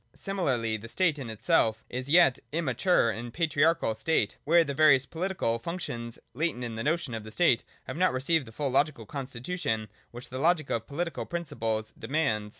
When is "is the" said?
1.87-2.13